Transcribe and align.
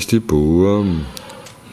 die 0.00 0.20
Burm. 0.20 1.04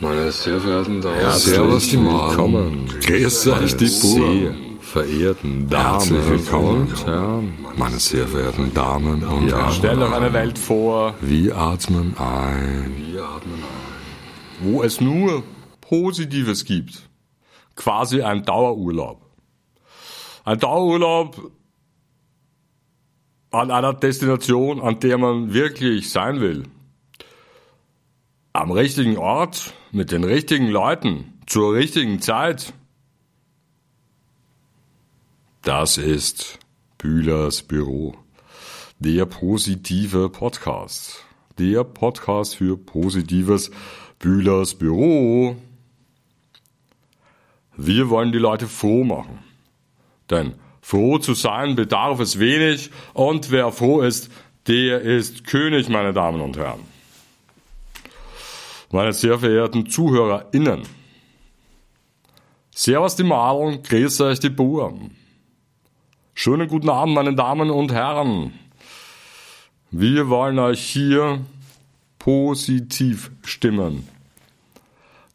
Meine 0.01 0.31
sehr 0.31 0.59
verehrten 0.59 1.01
Damen 1.01 1.21
Ja, 1.21 1.31
servus 1.31 1.89
die 1.89 1.97
Willkommen. 1.97 2.87
Grüß 3.01 3.47
euch 3.47 3.75
die 3.77 3.89
Burm. 4.01 4.55
Verehrten 4.81 5.69
Damen 5.69 6.29
willkommen. 6.29 6.87
und 6.87 7.05
Herren, 7.05 7.53
meine 7.77 7.99
sehr 7.99 8.27
verehrten 8.27 8.73
Damen 8.73 9.23
und 9.23 9.47
Ja, 9.49 9.57
Herren, 9.59 9.71
stell 9.73 9.95
doch 9.97 10.11
eine 10.11 10.33
Welt 10.33 10.57
vor, 10.57 11.13
wir 11.21 11.55
atmen 11.57 12.15
ein. 12.17 12.95
wir 13.11 13.23
atmen 13.23 13.53
ein. 13.55 14.61
wo 14.73 14.83
es 14.83 14.99
nur 14.99 15.43
Positives 15.81 16.65
gibt. 16.65 17.07
Quasi 17.75 18.21
ein 18.21 18.43
Dauerurlaub. 18.43 19.21
Ein 20.43 20.59
Dauerurlaub 20.59 21.51
an 23.51 23.71
einer 23.71 23.93
Destination, 23.93 24.81
an 24.81 24.99
der 24.99 25.17
man 25.17 25.53
wirklich 25.53 26.09
sein 26.09 26.39
will. 26.41 26.63
Am 28.51 28.71
richtigen 28.71 29.17
Ort, 29.17 29.75
mit 29.91 30.11
den 30.11 30.23
richtigen 30.23 30.69
Leuten, 30.69 31.39
zur 31.45 31.75
richtigen 31.75 32.19
Zeit. 32.19 32.73
Das 35.61 35.99
ist 35.99 36.57
Bühlers 36.97 37.61
Büro. 37.61 38.15
Der 38.97 39.27
positive 39.27 40.29
Podcast. 40.29 41.23
Der 41.59 41.83
Podcast 41.83 42.55
für 42.55 42.75
positives 42.75 43.69
Bühlers 44.17 44.73
Büro. 44.73 45.55
Wir 47.77 48.09
wollen 48.09 48.31
die 48.31 48.39
Leute 48.39 48.67
froh 48.67 49.03
machen. 49.03 49.43
Denn 50.31 50.55
froh 50.81 51.19
zu 51.19 51.35
sein 51.35 51.75
bedarf 51.75 52.19
es 52.19 52.39
wenig 52.39 52.89
und 53.13 53.51
wer 53.51 53.71
froh 53.71 54.01
ist, 54.01 54.31
der 54.65 55.01
ist 55.01 55.45
König, 55.45 55.87
meine 55.87 56.13
Damen 56.13 56.41
und 56.41 56.57
Herren. 56.57 56.98
Meine 58.91 59.13
sehr 59.13 59.37
verehrten 59.37 59.85
ZuhörerInnen. 59.87 60.81
Servus 62.73 63.15
die 63.15 63.23
Malung, 63.23 63.83
grüß 63.83 64.21
euch 64.21 64.39
die 64.39 64.49
Buren. 64.49 65.11
Schönen 66.33 66.67
guten 66.67 66.89
Abend, 66.89 67.13
meine 67.13 67.35
Damen 67.35 67.69
und 67.69 67.91
Herren. 67.91 68.53
Wir 69.91 70.29
wollen 70.29 70.57
euch 70.57 70.81
hier 70.81 71.41
positiv 72.17 73.31
stimmen. 73.43 74.07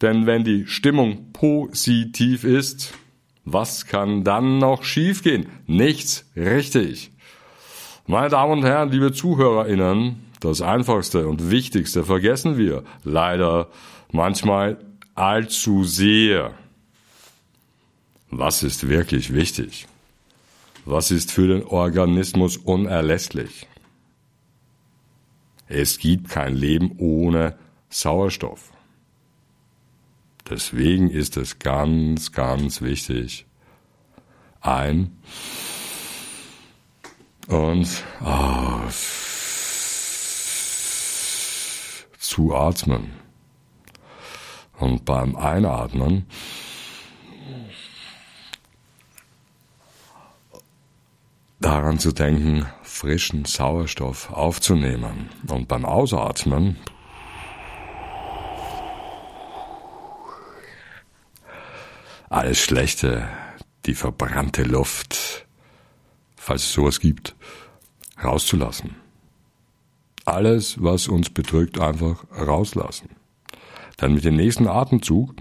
Denn 0.03 0.27
wenn 0.27 0.43
die 0.43 0.67
Stimmung 0.67 1.33
positiv 1.33 2.43
ist, 2.43 2.95
was 3.45 3.87
kann 3.87 4.25
dann 4.25 4.59
noch 4.59 4.83
schiefgehen? 4.83 5.47
Nichts, 5.67 6.29
richtig. 6.35 7.14
Meine 8.07 8.29
Damen 8.29 8.59
und 8.59 8.65
Herren, 8.65 8.91
liebe 8.91 9.15
ZuhörerInnen, 9.15 10.27
das 10.41 10.61
Einfachste 10.61 11.27
und 11.27 11.51
Wichtigste 11.51 12.05
vergessen 12.05 12.59
wir 12.59 12.85
leider 13.03 13.69
manchmal 14.13 14.77
allzu 15.15 15.85
sehr. 15.85 16.53
Was 18.31 18.63
ist 18.63 18.89
wirklich 18.89 19.33
wichtig? 19.33 19.87
Was 20.85 21.11
ist 21.11 21.33
für 21.33 21.49
den 21.49 21.65
Organismus 21.65 22.59
unerlässlich? 22.59 23.67
Es 25.67 25.99
gibt 25.99 26.29
kein 26.29 26.55
Leben 26.55 26.97
ohne 26.99 27.57
Sauerstoff. 27.89 28.71
Deswegen 30.51 31.09
ist 31.09 31.39
es 31.39 31.59
ganz, 31.59 32.33
ganz 32.33 32.83
wichtig, 32.83 33.47
ein 34.61 35.17
und 37.49 38.05
aus 38.21 39.25
zu 42.19 42.55
atmen. 42.55 43.13
Und 44.79 45.05
beim 45.05 45.37
Einatmen 45.37 46.27
daran 51.61 51.99
zu 51.99 52.13
denken, 52.13 52.67
frischen 52.83 53.45
Sauerstoff 53.45 54.31
aufzunehmen. 54.33 55.29
Und 55.47 55.69
beim 55.69 55.85
Ausatmen 55.85 56.77
alles 62.29 62.59
Schlechte, 62.59 63.29
die 63.87 63.95
verbrannte 63.95 64.65
Luft, 64.65 65.44
falls 66.45 66.65
es 66.65 66.73
sowas 66.75 67.01
gibt, 67.01 67.35
rauszulassen. 68.23 68.97
Alles, 70.27 70.83
was 70.83 71.09
uns 71.09 71.31
bedrückt, 71.31 71.81
einfach 71.81 72.25
rauslassen. 72.37 73.09
Dann 73.97 74.15
mit 74.15 74.25
dem 74.25 74.37
nächsten 74.37 74.69
Atemzug 74.69 75.35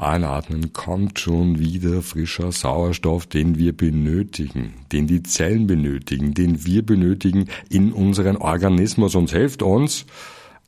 einatmen 0.00 0.72
kommt 0.72 1.20
schon 1.20 1.58
wieder 1.60 2.02
frischer 2.02 2.50
Sauerstoff, 2.50 3.26
den 3.26 3.58
wir 3.58 3.76
benötigen, 3.76 4.74
den 4.90 5.06
die 5.06 5.22
Zellen 5.22 5.68
benötigen, 5.68 6.34
den 6.34 6.64
wir 6.64 6.84
benötigen 6.84 7.48
in 7.68 7.92
unseren 7.92 8.36
Organismus 8.36 9.14
und 9.14 9.30
hilft 9.30 9.62
uns, 9.62 10.04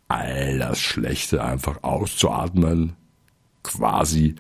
all 0.07 0.59
das 0.59 0.79
Schlechte 0.79 1.43
einfach 1.43 1.83
auszuatmen, 1.83 2.93
quasi 3.63 4.37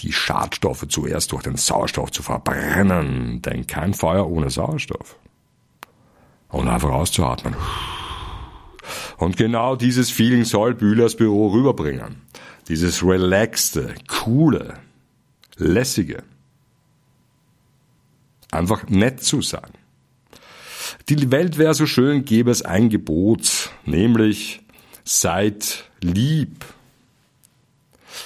die 0.00 0.12
Schadstoffe 0.12 0.86
zuerst 0.88 1.32
durch 1.32 1.42
den 1.42 1.56
Sauerstoff 1.56 2.10
zu 2.10 2.22
verbrennen, 2.22 3.42
denn 3.42 3.66
kein 3.66 3.94
Feuer 3.94 4.28
ohne 4.28 4.50
Sauerstoff. 4.50 5.18
Und 6.48 6.68
einfach 6.68 6.90
auszuatmen. 6.90 7.56
Und 9.16 9.36
genau 9.36 9.76
dieses 9.76 10.10
Feeling 10.10 10.44
soll 10.44 10.74
Bühlers 10.74 11.16
Büro 11.16 11.48
rüberbringen. 11.48 12.22
Dieses 12.68 13.04
relaxte, 13.04 13.94
coole, 14.08 14.74
lässige. 15.56 16.22
Einfach 18.50 18.86
nett 18.88 19.22
zu 19.22 19.42
sein. 19.42 19.70
Die 21.08 21.30
Welt 21.30 21.58
wäre 21.58 21.74
so 21.74 21.86
schön, 21.86 22.24
gäbe 22.24 22.50
es 22.50 22.62
ein 22.62 22.88
Gebot, 22.88 23.70
nämlich 23.84 24.62
seid 25.04 25.84
lieb. 26.00 26.64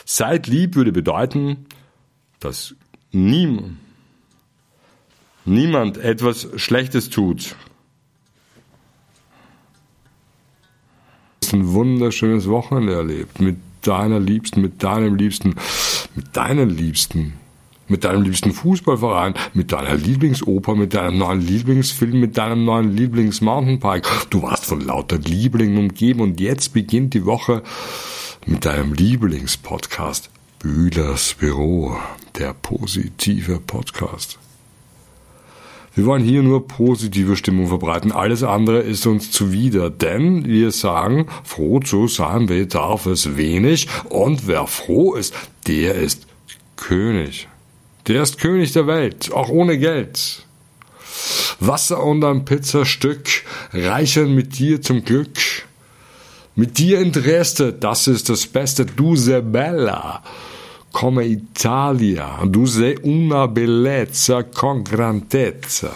Seid 0.04 0.46
lieb 0.46 0.74
würde 0.74 0.92
bedeuten, 0.92 1.66
dass 2.40 2.74
niemand, 3.12 3.76
niemand 5.44 5.98
etwas 5.98 6.48
Schlechtes 6.56 7.10
tut. 7.10 7.54
Ein 11.52 11.72
wunderschönes 11.72 12.48
Wochenende 12.48 12.94
erlebt 12.94 13.40
mit 13.40 13.56
deiner 13.82 14.20
Liebsten, 14.20 14.60
mit 14.60 14.82
deinem 14.82 15.16
Liebsten, 15.16 15.56
mit 16.14 16.36
deinen 16.36 16.70
Liebsten, 16.70 17.32
mit 17.88 18.04
deinem 18.04 18.22
liebsten 18.22 18.52
Fußballverein, 18.52 19.34
mit 19.52 19.72
deiner 19.72 19.96
Lieblingsoper, 19.96 20.76
mit 20.76 20.94
deinem 20.94 21.18
neuen 21.18 21.40
Lieblingsfilm, 21.40 22.20
mit 22.20 22.38
deinem 22.38 22.64
neuen 22.64 22.96
Lieblings-Mountainbike. 22.96 24.30
Du 24.30 24.42
warst 24.42 24.64
von 24.66 24.80
lauter 24.80 25.18
Lieblingen 25.18 25.76
umgeben 25.78 26.20
und 26.20 26.40
jetzt 26.40 26.72
beginnt 26.72 27.14
die 27.14 27.24
Woche 27.24 27.62
mit 28.46 28.64
deinem 28.64 28.94
Lieblingspodcast 28.94 30.30
Bühlers 30.58 31.34
Büro, 31.34 31.96
der 32.38 32.54
positive 32.54 33.60
Podcast. 33.60 34.38
Wir 35.94 36.06
wollen 36.06 36.22
hier 36.22 36.42
nur 36.42 36.68
positive 36.68 37.36
Stimmung 37.36 37.66
verbreiten. 37.68 38.12
Alles 38.12 38.42
andere 38.42 38.80
ist 38.80 39.06
uns 39.06 39.30
zuwider, 39.30 39.90
denn 39.90 40.46
wir 40.46 40.70
sagen, 40.70 41.26
froh 41.44 41.80
zu 41.80 42.06
sein 42.06 42.46
bedarf 42.46 43.06
es 43.06 43.36
wenig 43.36 43.88
und 44.08 44.46
wer 44.46 44.66
froh 44.66 45.14
ist, 45.14 45.34
der 45.66 45.96
ist 45.96 46.26
König. 46.76 47.48
Der 48.06 48.22
ist 48.22 48.38
König 48.38 48.72
der 48.72 48.86
Welt, 48.86 49.32
auch 49.32 49.48
ohne 49.48 49.78
Geld. 49.78 50.46
Wasser 51.58 52.02
und 52.02 52.24
ein 52.24 52.44
Pizzastück 52.44 53.44
reichen 53.72 54.34
mit 54.34 54.58
dir 54.58 54.80
zum 54.80 55.04
Glück. 55.04 55.38
Mit 56.56 56.78
dir 56.78 57.00
in 57.00 57.12
Dresde, 57.12 57.72
das 57.72 58.06
ist 58.06 58.28
das 58.28 58.46
Beste, 58.46 58.84
du 58.84 59.16
sei 59.16 59.40
bella. 59.40 60.22
Come 60.92 61.24
Italia, 61.24 62.44
du 62.44 62.66
sei 62.66 62.98
una 62.98 63.46
bellezza 63.46 64.42
con 64.42 64.82
grandezza. 64.82 65.94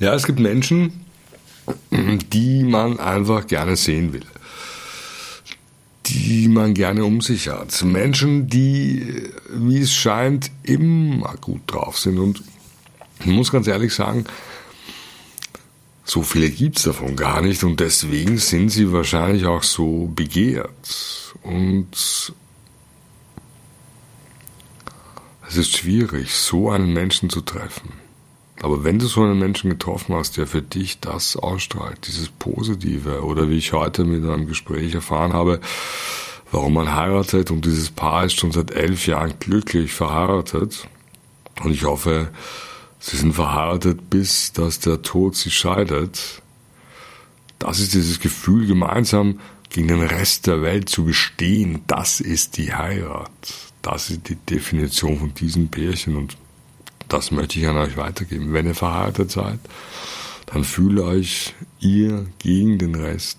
Ja, 0.00 0.12
es 0.14 0.26
gibt 0.26 0.40
Menschen, 0.40 1.04
die 1.90 2.64
man 2.64 2.98
einfach 2.98 3.46
gerne 3.46 3.76
sehen 3.76 4.12
will. 4.12 4.26
Die 6.06 6.48
man 6.48 6.74
gerne 6.74 7.04
um 7.04 7.20
sich 7.20 7.48
hat. 7.48 7.82
Menschen, 7.84 8.48
die, 8.48 9.30
wie 9.50 9.80
es 9.80 9.94
scheint, 9.94 10.50
immer 10.64 11.34
gut 11.40 11.62
drauf 11.66 11.98
sind. 11.98 12.18
Und 12.18 12.42
ich 13.20 13.26
muss 13.26 13.52
ganz 13.52 13.66
ehrlich 13.68 13.94
sagen, 13.94 14.26
so 16.04 16.22
viele 16.22 16.50
gibt's 16.50 16.82
davon 16.82 17.16
gar 17.16 17.40
nicht 17.40 17.64
und 17.64 17.80
deswegen 17.80 18.36
sind 18.36 18.68
sie 18.68 18.92
wahrscheinlich 18.92 19.46
auch 19.46 19.62
so 19.62 20.10
begehrt. 20.14 21.34
Und 21.42 21.88
es 25.48 25.56
ist 25.56 25.76
schwierig, 25.76 26.34
so 26.34 26.70
einen 26.70 26.92
Menschen 26.92 27.30
zu 27.30 27.40
treffen. 27.40 27.92
Aber 28.60 28.84
wenn 28.84 28.98
du 28.98 29.06
so 29.06 29.22
einen 29.22 29.38
Menschen 29.38 29.70
getroffen 29.70 30.14
hast, 30.14 30.36
der 30.36 30.46
für 30.46 30.62
dich 30.62 31.00
das 31.00 31.36
ausstrahlt, 31.36 32.06
dieses 32.06 32.28
Positive, 32.28 33.24
oder 33.24 33.48
wie 33.48 33.58
ich 33.58 33.72
heute 33.72 34.04
mit 34.04 34.24
einem 34.24 34.46
Gespräch 34.46 34.94
erfahren 34.94 35.32
habe, 35.32 35.60
warum 36.50 36.74
man 36.74 36.94
heiratet 36.94 37.50
und 37.50 37.64
dieses 37.64 37.90
Paar 37.90 38.24
ist 38.24 38.34
schon 38.34 38.52
seit 38.52 38.70
elf 38.70 39.06
Jahren 39.06 39.34
glücklich 39.40 39.92
verheiratet. 39.92 40.86
Und 41.62 41.72
ich 41.72 41.84
hoffe, 41.84 42.28
sie 43.04 43.16
sind 43.18 43.34
verheiratet, 43.34 44.08
bis 44.08 44.52
dass 44.52 44.80
der 44.80 45.02
Tod 45.02 45.36
sie 45.36 45.50
scheidet. 45.50 46.42
Das 47.58 47.78
ist 47.78 47.92
dieses 47.94 48.18
Gefühl, 48.18 48.66
gemeinsam 48.66 49.40
gegen 49.68 49.88
den 49.88 50.02
Rest 50.02 50.46
der 50.46 50.62
Welt 50.62 50.88
zu 50.88 51.04
bestehen. 51.04 51.82
Das 51.86 52.20
ist 52.20 52.56
die 52.56 52.72
Heirat. 52.72 53.30
Das 53.82 54.08
ist 54.08 54.28
die 54.28 54.36
Definition 54.36 55.18
von 55.18 55.34
diesem 55.34 55.68
Pärchen 55.68 56.16
und 56.16 56.36
das 57.08 57.30
möchte 57.30 57.58
ich 57.58 57.68
an 57.68 57.76
euch 57.76 57.98
weitergeben. 57.98 58.54
Wenn 58.54 58.66
ihr 58.66 58.74
verheiratet 58.74 59.30
seid, 59.30 59.58
dann 60.46 60.64
fühlt 60.64 60.98
euch 61.00 61.54
ihr 61.80 62.26
gegen 62.38 62.78
den 62.78 62.94
Rest 62.94 63.38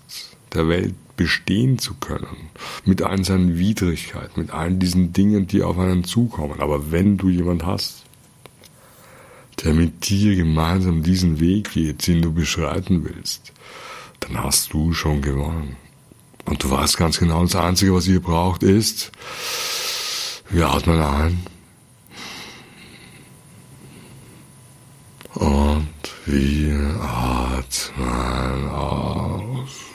der 0.54 0.68
Welt 0.68 0.94
bestehen 1.16 1.78
zu 1.78 1.94
können. 1.94 2.50
Mit 2.84 3.02
allen 3.02 3.24
seinen 3.24 3.58
Widrigkeiten, 3.58 4.40
mit 4.40 4.50
allen 4.52 4.78
diesen 4.78 5.12
Dingen, 5.12 5.48
die 5.48 5.62
auf 5.62 5.78
einen 5.78 6.04
zukommen. 6.04 6.60
Aber 6.60 6.92
wenn 6.92 7.16
du 7.16 7.28
jemand 7.28 7.66
hast, 7.66 8.05
der 9.64 9.72
mit 9.72 10.08
dir 10.08 10.36
gemeinsam 10.36 11.02
diesen 11.02 11.40
Weg 11.40 11.72
geht, 11.72 12.06
den 12.06 12.22
du 12.22 12.32
beschreiten 12.32 13.04
willst, 13.04 13.52
dann 14.20 14.42
hast 14.42 14.72
du 14.72 14.92
schon 14.92 15.22
gewonnen. 15.22 15.76
Und 16.44 16.62
du 16.62 16.70
weißt 16.70 16.96
ganz 16.96 17.18
genau, 17.18 17.42
das 17.42 17.56
Einzige, 17.56 17.94
was 17.94 18.06
ihr 18.06 18.20
braucht, 18.20 18.62
ist, 18.62 19.10
wir 20.48 20.68
atmen 20.68 21.00
ein 21.00 21.46
und 25.34 25.88
wir 26.26 27.00
atmen 27.00 28.68
aus. 28.68 29.86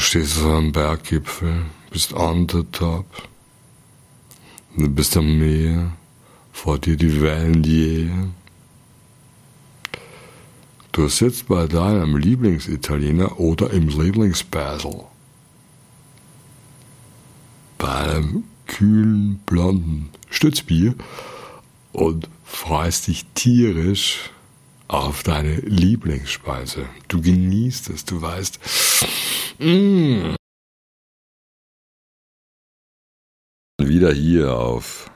Du 0.00 0.06
stehst 0.06 0.38
auf 0.38 0.46
einem 0.46 0.72
Berggipfel, 0.72 1.66
bist 1.90 2.14
on 2.14 2.48
the 2.48 2.62
top. 2.72 3.04
Du 4.74 4.88
bist 4.88 5.14
am 5.14 5.38
Meer, 5.38 5.92
vor 6.52 6.78
dir 6.78 6.96
die 6.96 7.20
Wellen 7.20 7.62
jäh. 7.62 8.08
Du 10.92 11.06
sitzt 11.06 11.48
bei 11.48 11.66
deinem 11.66 12.16
Lieblingsitaliener 12.16 13.38
oder 13.38 13.72
im 13.72 13.88
Lieblingsbattle. 13.88 15.04
Bei 17.76 17.94
einem 17.94 18.44
kühlen, 18.66 19.40
blonden 19.44 20.08
Stützbier 20.30 20.94
und 21.92 22.26
freust 22.46 23.08
dich 23.08 23.26
tierisch 23.34 24.30
auf 24.88 25.22
deine 25.24 25.56
Lieblingsspeise. 25.56 26.86
Du 27.08 27.20
genießt 27.20 27.90
es, 27.90 28.06
du 28.06 28.22
weißt, 28.22 28.60
mmh, 29.60 30.36
wieder 33.82 34.12
hier 34.12 34.56
auf 34.56 35.10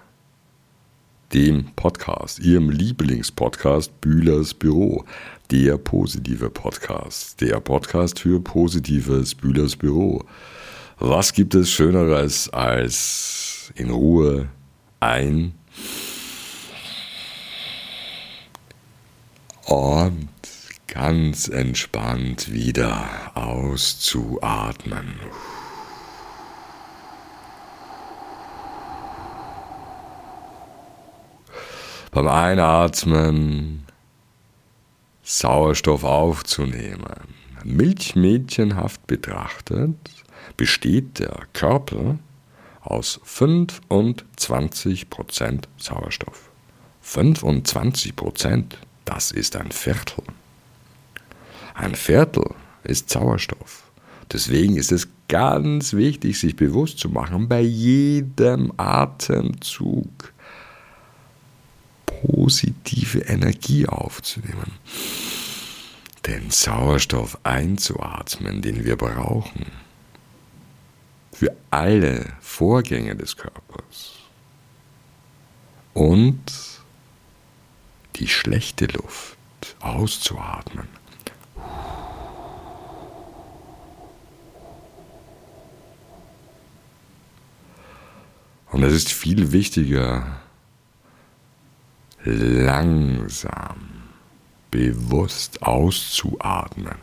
dem 1.32 1.72
Podcast, 1.76 2.40
Ihrem 2.40 2.68
Lieblingspodcast 2.68 4.00
Bühlers 4.02 4.52
Büro, 4.52 5.04
der 5.50 5.78
positive 5.78 6.50
Podcast, 6.50 7.40
der 7.40 7.58
Podcast 7.60 8.20
für 8.20 8.38
positives 8.40 9.34
Bühlers 9.34 9.76
Büro. 9.76 10.24
Was 10.98 11.32
gibt 11.32 11.54
es 11.54 11.70
Schöneres 11.70 12.50
als 12.50 13.72
in 13.76 13.90
Ruhe 13.90 14.48
ein 15.00 15.54
und 19.66 20.28
ganz 20.94 21.48
entspannt 21.48 22.52
wieder 22.52 23.32
auszuatmen? 23.34 25.18
beim 32.14 32.28
Einatmen 32.28 33.84
Sauerstoff 35.24 36.04
aufzunehmen. 36.04 37.34
Milchmädchenhaft 37.64 39.04
betrachtet 39.08 39.96
besteht 40.56 41.18
der 41.18 41.40
Körper 41.54 42.20
aus 42.82 43.20
25% 43.26 45.64
Sauerstoff. 45.76 46.50
25%, 47.04 48.74
das 49.04 49.32
ist 49.32 49.56
ein 49.56 49.72
Viertel. 49.72 50.22
Ein 51.74 51.96
Viertel 51.96 52.54
ist 52.84 53.10
Sauerstoff. 53.10 53.82
Deswegen 54.32 54.76
ist 54.76 54.92
es 54.92 55.08
ganz 55.28 55.92
wichtig, 55.92 56.38
sich 56.38 56.56
bewusst 56.56 56.98
zu 56.98 57.08
machen, 57.08 57.48
bei 57.48 57.60
jedem 57.60 58.72
Atemzug, 58.76 60.32
positive 62.06 63.20
Energie 63.20 63.86
aufzunehmen, 63.86 64.72
den 66.26 66.50
Sauerstoff 66.50 67.38
einzuatmen, 67.42 68.62
den 68.62 68.84
wir 68.84 68.96
brauchen, 68.96 69.66
für 71.32 71.54
alle 71.70 72.32
Vorgänge 72.40 73.16
des 73.16 73.36
Körpers 73.36 74.12
und 75.92 76.40
die 78.16 78.28
schlechte 78.28 78.86
Luft 78.86 79.36
auszuatmen. 79.80 80.88
Und 88.74 88.82
es 88.82 88.92
ist 88.92 89.12
viel 89.12 89.52
wichtiger, 89.52 90.40
langsam, 92.24 93.76
bewusst 94.72 95.62
auszuatmen. 95.62 96.96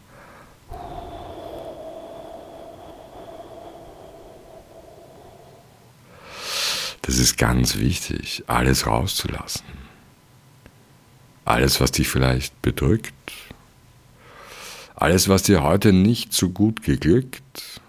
Das 7.04 7.18
ist 7.18 7.38
ganz 7.38 7.78
wichtig, 7.78 8.44
alles 8.48 8.86
rauszulassen. 8.86 9.64
Alles, 11.46 11.80
was 11.80 11.94
dich 11.94 12.10
vielleicht 12.10 12.62
bedrückt. 12.62 13.14
Alles, 14.96 15.30
was 15.30 15.44
dir 15.44 15.64
heute 15.64 15.94
nicht 15.94 16.34
so 16.34 16.50
gut 16.50 16.84
geglückt. 16.84 17.80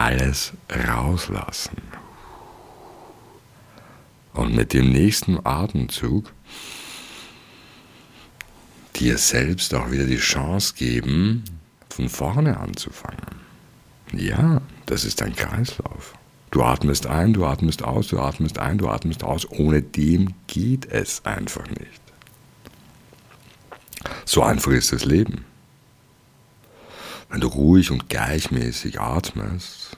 Alles 0.00 0.54
rauslassen. 0.88 1.76
Und 4.32 4.54
mit 4.54 4.72
dem 4.72 4.90
nächsten 4.90 5.44
Atemzug 5.44 6.32
dir 8.96 9.18
selbst 9.18 9.74
auch 9.74 9.90
wieder 9.90 10.06
die 10.06 10.16
Chance 10.16 10.72
geben, 10.74 11.44
von 11.90 12.08
vorne 12.08 12.56
anzufangen. 12.56 13.20
Ja, 14.14 14.62
das 14.86 15.04
ist 15.04 15.20
ein 15.20 15.36
Kreislauf. 15.36 16.14
Du 16.50 16.62
atmest 16.62 17.06
ein, 17.06 17.34
du 17.34 17.44
atmest 17.44 17.84
aus, 17.84 18.08
du 18.08 18.20
atmest 18.20 18.58
ein, 18.58 18.78
du 18.78 18.88
atmest 18.88 19.22
aus. 19.22 19.50
Ohne 19.50 19.82
dem 19.82 20.32
geht 20.46 20.86
es 20.86 21.26
einfach 21.26 21.68
nicht. 21.68 22.00
So 24.24 24.42
einfach 24.42 24.72
ist 24.72 24.94
das 24.94 25.04
Leben. 25.04 25.44
Wenn 27.30 27.40
du 27.40 27.48
ruhig 27.48 27.90
und 27.90 28.08
gleichmäßig 28.08 29.00
atmest, 29.00 29.96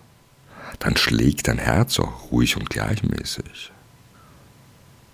dann 0.79 0.97
schlägt 0.97 1.49
dein 1.49 1.59
Herz 1.59 1.99
auch 1.99 2.31
ruhig 2.31 2.57
und 2.57 2.71
gleichmäßig 2.71 3.73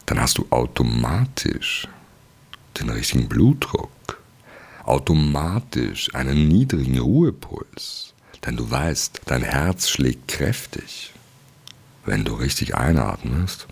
dann 0.09 0.21
hast 0.21 0.39
du 0.39 0.47
automatisch 0.49 1.87
den 2.81 2.89
richtigen 2.89 3.29
Blutdruck, 3.29 4.23
automatisch 4.85 6.15
einen 6.15 6.49
niedrigen 6.49 6.99
Ruhepuls, 6.99 8.15
denn 8.47 8.57
du 8.57 8.71
weißt, 8.71 9.21
dein 9.27 9.43
Herz 9.43 9.91
schlägt 9.91 10.29
kräftig, 10.29 11.13
wenn 12.07 12.25
du 12.25 12.35
richtig 12.35 12.75
einatmest 12.75 13.67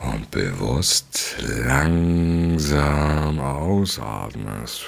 und 0.00 0.28
bewusst 0.32 1.36
langsam 1.38 3.38
ausatmest. 3.38 4.82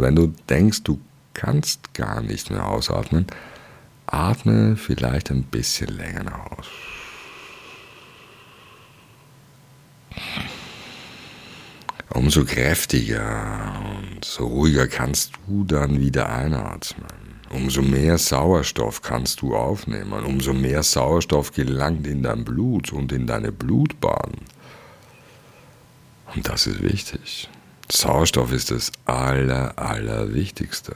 Und 0.00 0.06
wenn 0.06 0.16
du 0.16 0.32
denkst, 0.48 0.82
du 0.84 0.98
kannst 1.34 1.92
gar 1.92 2.22
nicht 2.22 2.50
mehr 2.50 2.66
ausatmen, 2.66 3.26
Atme 4.06 4.76
vielleicht 4.76 5.30
ein 5.30 5.42
bisschen 5.42 5.94
länger 5.94 6.50
aus. 6.50 6.66
Umso 12.14 12.46
kräftiger 12.46 13.74
und 13.98 14.24
so 14.24 14.46
ruhiger 14.46 14.88
kannst 14.88 15.32
du 15.46 15.64
dann 15.64 16.00
wieder 16.00 16.30
einatmen. 16.30 17.42
Umso 17.50 17.82
mehr 17.82 18.16
Sauerstoff 18.16 19.02
kannst 19.02 19.42
du 19.42 19.54
aufnehmen. 19.54 20.24
Umso 20.24 20.54
mehr 20.54 20.82
Sauerstoff 20.82 21.52
gelangt 21.52 22.06
in 22.06 22.22
dein 22.22 22.42
Blut 22.46 22.90
und 22.94 23.12
in 23.12 23.26
deine 23.26 23.52
Blutbahn. 23.52 24.32
Und 26.34 26.48
das 26.48 26.66
ist 26.66 26.82
wichtig. 26.82 27.50
Sauerstoff 27.92 28.52
ist 28.52 28.70
das 28.70 28.92
Aller, 29.04 29.76
Allerwichtigste. 29.76 30.94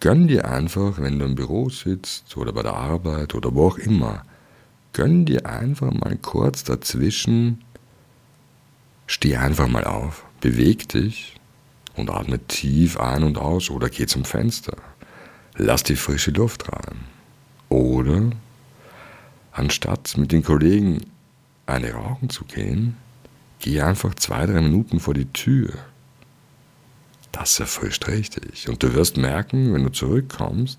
Gönn 0.00 0.26
dir 0.26 0.50
einfach, 0.50 0.98
wenn 0.98 1.20
du 1.20 1.24
im 1.24 1.36
Büro 1.36 1.68
sitzt 1.68 2.36
oder 2.36 2.52
bei 2.52 2.62
der 2.62 2.74
Arbeit 2.74 3.36
oder 3.36 3.54
wo 3.54 3.68
auch 3.68 3.78
immer, 3.78 4.24
gönn 4.92 5.24
dir 5.24 5.46
einfach 5.46 5.92
mal 5.92 6.16
kurz 6.20 6.64
dazwischen, 6.64 7.62
steh 9.06 9.36
einfach 9.36 9.68
mal 9.68 9.84
auf, 9.84 10.24
beweg 10.40 10.88
dich 10.88 11.36
und 11.94 12.10
atme 12.10 12.40
tief 12.48 12.98
ein 12.98 13.22
und 13.22 13.38
aus 13.38 13.70
oder 13.70 13.88
geh 13.88 14.06
zum 14.06 14.24
Fenster. 14.24 14.76
Lass 15.54 15.84
die 15.84 15.96
frische 15.96 16.32
Luft 16.32 16.72
rein. 16.72 16.98
Oder 17.68 18.30
anstatt 19.52 20.16
mit 20.16 20.32
den 20.32 20.42
Kollegen 20.42 21.06
eine 21.66 21.92
rauchen 21.92 22.28
zu 22.28 22.44
gehen, 22.44 22.96
geh 23.62 23.80
einfach 23.80 24.14
zwei, 24.16 24.44
drei 24.44 24.60
Minuten 24.60 25.00
vor 25.00 25.14
die 25.14 25.32
Tür 25.32 25.72
das 27.32 27.58
erfrischt 27.58 28.06
richtig. 28.08 28.68
Und 28.68 28.82
du 28.82 28.94
wirst 28.94 29.16
merken, 29.16 29.74
wenn 29.74 29.82
du 29.82 29.90
zurückkommst, 29.90 30.78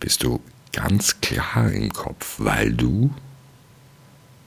bist 0.00 0.22
du 0.22 0.40
ganz 0.72 1.20
klar 1.20 1.70
im 1.70 1.92
Kopf, 1.92 2.36
weil 2.38 2.72
du 2.72 3.12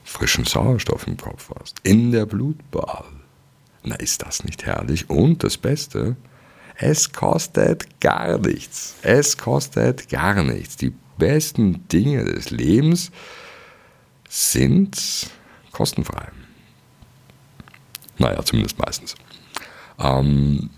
frischen 0.03 0.45
Sauerstoff 0.45 1.05
im 1.05 1.17
Kopf 1.17 1.51
hast. 1.59 1.77
In 1.83 2.11
der 2.11 2.25
Blutbahn. 2.25 3.21
Na, 3.83 3.95
ist 3.95 4.23
das 4.23 4.43
nicht 4.43 4.65
herrlich? 4.65 5.09
Und 5.09 5.43
das 5.43 5.57
Beste, 5.57 6.15
es 6.75 7.11
kostet 7.11 7.99
gar 7.99 8.39
nichts. 8.39 8.95
Es 9.01 9.37
kostet 9.37 10.09
gar 10.09 10.43
nichts. 10.43 10.77
Die 10.77 10.93
besten 11.17 11.87
Dinge 11.89 12.23
des 12.25 12.49
Lebens 12.49 13.11
sind 14.27 15.29
kostenfrei. 15.71 16.29
Naja, 18.19 18.43
zumindest 18.43 18.77
meistens. 18.77 19.15
Ähm, 19.97 20.69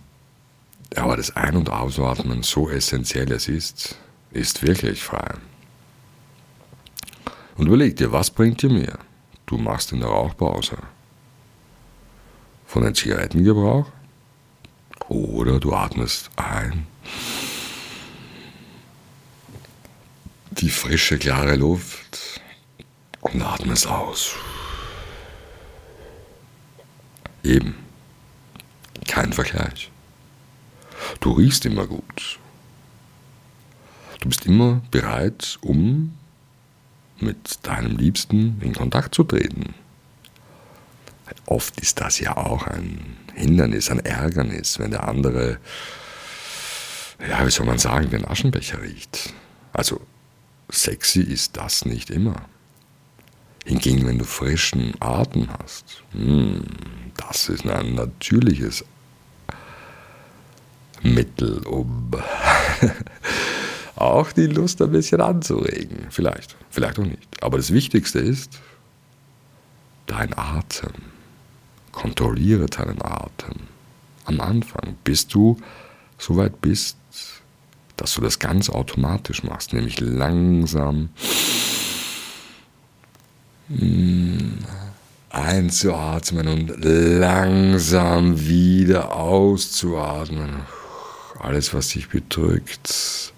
aber 0.96 1.18
das 1.18 1.36
Ein- 1.36 1.58
und 1.58 1.70
Ausatmen, 1.70 2.44
so 2.44 2.70
essentiell 2.70 3.32
es 3.32 3.48
ist, 3.48 3.98
ist 4.32 4.64
wirklich 4.64 5.04
frei. 5.04 5.36
Und 7.58 7.68
überleg 7.68 7.96
dir, 7.98 8.12
was 8.12 8.32
bringt 8.32 8.62
dir 8.62 8.70
mehr? 8.70 9.00
Du 9.46 9.58
machst 9.58 9.92
in 9.92 10.00
der 10.00 10.10
Rauchpause 10.10 10.78
von 12.66 12.84
den 12.84 12.96
Zigarettengebrauch 12.96 13.88
oder 15.10 15.60
du 15.60 15.74
atmest 15.74 16.30
ein 16.38 16.88
die 20.52 20.70
frische, 20.70 21.18
klare 21.18 21.56
Luft 21.56 22.42
und 23.22 23.42
atmest 23.42 23.88
aus. 23.88 24.36
Eben. 27.44 27.76
Kein 29.08 29.34
Vergleich. 29.34 29.92
Du 31.20 31.34
riechst 31.34 31.66
immer 31.66 31.88
gut. 31.88 32.40
Du 34.20 34.30
bist 34.30 34.46
immer 34.46 34.82
bereit, 34.92 35.58
um 35.62 36.16
mit 37.20 37.60
deinem 37.64 37.98
Liebsten 37.98 38.60
in 38.62 38.74
Kontakt 38.74 39.16
zu 39.16 39.24
treten. 39.24 39.74
Oft 41.46 41.80
ist 41.80 42.00
das 42.00 42.20
ja 42.20 42.38
auch 42.38 42.68
ein 42.68 43.18
Hindernis, 43.34 43.90
ein 43.90 44.00
Ärgernis, 44.00 44.80
wenn 44.80 44.92
der 44.92 45.08
andere, 45.08 45.60
ja, 47.28 47.46
wie 47.46 47.52
soll 47.52 47.66
man 47.66 47.80
sagen, 47.80 48.10
den 48.10 48.28
Aschenbecher 48.28 48.82
riecht. 48.82 49.34
Also 49.74 50.02
sexy 50.70 51.22
ist 51.22 51.58
das 51.58 51.86
nicht 51.86 52.10
immer. 52.10 52.36
Hingegen, 53.66 54.08
wenn 54.08 54.18
du 54.18 54.26
frischen 54.26 54.94
Atem 55.00 55.48
hast, 55.60 56.04
hm, 56.12 56.64
das 57.18 57.50
ist 57.50 57.66
ein 57.66 57.96
natürliches 57.96 58.84
Mittel, 61.04 61.60
um 61.68 62.12
auch 63.96 64.32
die 64.32 64.48
Lust 64.48 64.82
ein 64.82 64.92
bisschen 64.92 65.22
anzuregen. 65.22 66.08
Vielleicht, 66.10 66.56
vielleicht 66.70 67.00
auch 67.00 67.06
nicht. 67.06 67.44
Aber 67.44 67.58
das 67.58 67.72
Wichtigste 67.72 68.20
ist 68.20 68.60
dein 70.06 70.38
Atem. 70.38 70.94
Kontrolliere 71.92 72.68
deinen 72.68 73.02
Atem. 73.02 73.68
Am 74.26 74.40
Anfang, 74.40 74.96
bis 75.04 75.28
du 75.28 75.58
so 76.18 76.38
weit 76.38 76.62
bist, 76.62 76.98
dass 77.98 78.14
du 78.14 78.22
das 78.22 78.40
ganz 78.40 78.70
automatisch 78.70 79.44
machst, 79.44 79.74
nämlich 79.74 80.00
langsam 80.00 81.10
hm, 83.68 84.60
einzuatmen 85.34 86.48
und 86.48 86.74
langsam 86.84 88.40
wieder 88.48 89.16
auszuatmen 89.16 90.62
alles, 91.42 91.74
was 91.74 91.90
dich 91.90 92.10
bedrückt. 92.10 93.34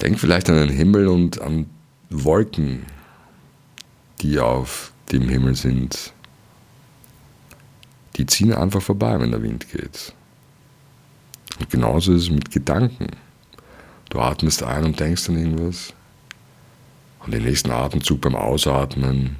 Denk 0.00 0.18
vielleicht 0.18 0.48
an 0.48 0.56
den 0.56 0.70
Himmel 0.70 1.08
und 1.08 1.40
an 1.40 1.66
Wolken, 2.10 2.86
die 4.20 4.38
auf 4.38 4.92
dem 5.12 5.28
Himmel 5.28 5.54
sind. 5.54 6.12
Die 8.16 8.26
ziehen 8.26 8.52
einfach 8.52 8.82
vorbei, 8.82 9.18
wenn 9.20 9.30
der 9.30 9.42
Wind 9.42 9.70
geht. 9.70 10.14
Und 11.58 11.70
genauso 11.70 12.14
ist 12.14 12.24
es 12.24 12.30
mit 12.30 12.50
Gedanken. 12.50 13.08
Du 14.10 14.20
atmest 14.20 14.62
ein 14.62 14.84
und 14.84 14.98
denkst 14.98 15.28
an 15.28 15.36
irgendwas. 15.36 15.92
Und 17.20 17.32
den 17.32 17.44
nächsten 17.44 17.70
Atemzug 17.70 18.20
beim 18.20 18.36
Ausatmen 18.36 19.36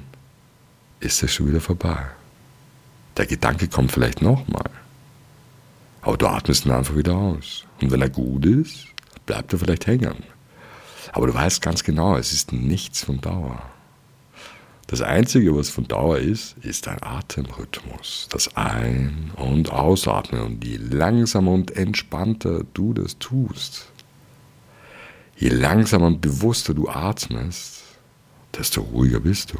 ist 0.99 1.23
es 1.23 1.33
schon 1.33 1.47
wieder 1.47 1.61
vorbei. 1.61 1.97
Der 3.17 3.25
Gedanke 3.25 3.67
kommt 3.67 3.91
vielleicht 3.91 4.21
nochmal. 4.21 4.69
Aber 6.01 6.17
du 6.17 6.27
atmest 6.27 6.65
ihn 6.65 6.71
einfach 6.71 6.95
wieder 6.95 7.15
aus. 7.15 7.65
Und 7.81 7.91
wenn 7.91 8.01
er 8.01 8.09
gut 8.09 8.45
ist, 8.45 8.87
bleibt 9.25 9.53
er 9.53 9.59
vielleicht 9.59 9.87
hängen. 9.87 10.23
Aber 11.13 11.27
du 11.27 11.33
weißt 11.33 11.61
ganz 11.61 11.83
genau, 11.83 12.17
es 12.17 12.33
ist 12.33 12.51
nichts 12.51 13.03
von 13.03 13.21
Dauer. 13.21 13.61
Das 14.87 15.01
Einzige, 15.01 15.55
was 15.55 15.69
von 15.69 15.87
Dauer 15.87 16.19
ist, 16.19 16.57
ist 16.61 16.85
dein 16.85 17.01
Atemrhythmus. 17.01 18.27
Das 18.29 18.55
Ein- 18.55 19.31
und 19.35 19.71
Ausatmen. 19.71 20.41
Und 20.41 20.63
je 20.63 20.77
langsamer 20.77 21.51
und 21.51 21.71
entspannter 21.71 22.63
du 22.73 22.93
das 22.93 23.17
tust, 23.17 23.87
je 25.37 25.49
langsamer 25.49 26.05
und 26.05 26.21
bewusster 26.21 26.73
du 26.73 26.87
atmest, 26.87 27.81
desto 28.55 28.81
ruhiger 28.81 29.21
bist 29.21 29.53
du. 29.53 29.59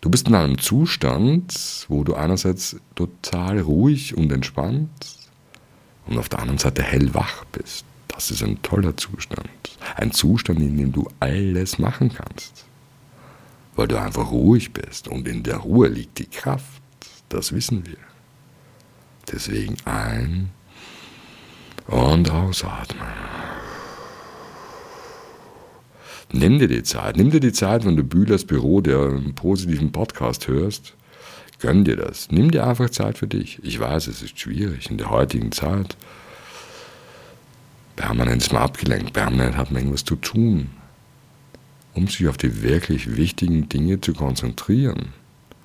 Du 0.00 0.08
bist 0.08 0.28
in 0.28 0.34
einem 0.34 0.58
Zustand, 0.58 1.86
wo 1.88 2.04
du 2.04 2.14
einerseits 2.14 2.76
total 2.94 3.60
ruhig 3.60 4.16
und 4.16 4.32
entspannt 4.32 4.90
und 6.06 6.18
auf 6.18 6.28
der 6.28 6.38
anderen 6.38 6.58
Seite 6.58 6.82
hellwach 6.82 7.44
bist. 7.52 7.84
Das 8.08 8.30
ist 8.30 8.42
ein 8.42 8.60
toller 8.62 8.96
Zustand. 8.96 9.48
Ein 9.96 10.12
Zustand, 10.12 10.60
in 10.60 10.76
dem 10.76 10.92
du 10.92 11.08
alles 11.20 11.78
machen 11.78 12.12
kannst. 12.12 12.64
Weil 13.76 13.88
du 13.88 14.00
einfach 14.00 14.30
ruhig 14.30 14.72
bist 14.72 15.06
und 15.06 15.28
in 15.28 15.42
der 15.42 15.58
Ruhe 15.58 15.88
liegt 15.88 16.18
die 16.18 16.26
Kraft. 16.26 16.82
Das 17.28 17.52
wissen 17.52 17.86
wir. 17.86 17.96
Deswegen 19.30 19.76
ein 19.84 20.50
und 21.86 22.30
ausatmen. 22.30 23.06
Nimm 26.32 26.58
dir 26.58 26.68
die 26.68 26.82
Zeit. 26.82 27.16
Nimm 27.16 27.30
dir 27.30 27.40
die 27.40 27.52
Zeit, 27.52 27.84
wenn 27.84 27.96
du 27.96 28.04
Bühlers 28.04 28.44
Büro, 28.44 28.80
der 28.80 29.00
einen 29.00 29.34
positiven 29.34 29.92
Podcast 29.92 30.48
hörst, 30.48 30.94
Gönn 31.60 31.84
dir 31.84 31.96
das. 31.96 32.30
Nimm 32.30 32.50
dir 32.50 32.66
einfach 32.66 32.88
Zeit 32.88 33.18
für 33.18 33.26
dich. 33.26 33.60
Ich 33.62 33.78
weiß, 33.78 34.06
es 34.06 34.22
ist 34.22 34.38
schwierig 34.40 34.90
in 34.90 34.96
der 34.96 35.10
heutigen 35.10 35.52
Zeit. 35.52 35.96
Permanent 37.96 38.40
ist 38.40 38.52
man 38.52 38.62
abgelenkt, 38.62 39.12
permanent 39.12 39.58
hat 39.58 39.70
man 39.70 39.82
irgendwas 39.82 40.06
zu 40.06 40.16
tun. 40.16 40.70
Um 41.92 42.08
sich 42.08 42.28
auf 42.28 42.38
die 42.38 42.62
wirklich 42.62 43.14
wichtigen 43.16 43.68
Dinge 43.68 44.00
zu 44.00 44.14
konzentrieren. 44.14 45.12